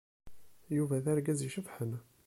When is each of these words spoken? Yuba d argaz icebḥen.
Yuba 0.75 1.03
d 1.03 1.05
argaz 1.11 1.39
icebḥen. 1.47 1.91